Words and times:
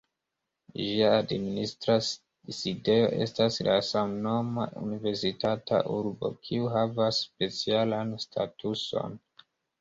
Ĝia 0.83 1.09
administra 1.15 1.97
sidejo 2.59 3.11
estas 3.25 3.59
la 3.67 3.75
samnoma 3.89 4.65
universitata 4.85 5.83
urbo, 5.97 6.33
kiu 6.49 6.73
havas 6.79 7.21
specialan 7.27 8.17
statuson. 8.27 9.21